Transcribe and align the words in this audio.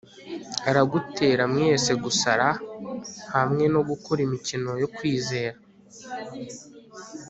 Aragutera 0.69 1.43
mwese 1.53 1.91
gusara 2.03 2.47
hamwe 3.33 3.65
no 3.73 3.81
gukora 3.89 4.19
imikino 4.27 4.71
yo 4.81 4.89
kwizera 4.95 5.57